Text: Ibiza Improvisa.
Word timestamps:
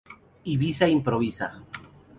Ibiza 0.53 0.85
Improvisa. 0.95 1.47